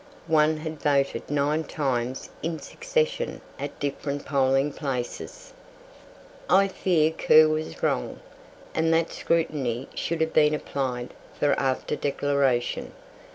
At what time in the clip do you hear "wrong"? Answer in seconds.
7.83-8.19